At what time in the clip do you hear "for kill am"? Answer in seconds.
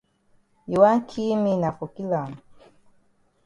1.77-2.31